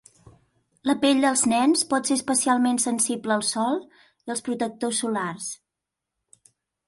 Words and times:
La 0.89 0.93
pell 1.01 1.19
dels 1.25 1.43
nens 1.51 1.83
pot 1.91 2.09
ser 2.11 2.15
especialment 2.19 2.79
sensible 2.85 3.35
al 3.37 3.45
sol 3.51 3.77
i 4.31 4.35
als 4.37 4.43
protectors 4.47 5.03
solars. 5.05 5.51